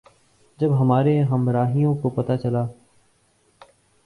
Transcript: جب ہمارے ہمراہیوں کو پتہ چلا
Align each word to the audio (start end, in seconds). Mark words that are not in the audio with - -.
جب 0.59 0.79
ہمارے 0.79 1.21
ہمراہیوں 1.21 1.93
کو 1.95 2.09
پتہ 2.09 2.37
چلا 2.43 2.65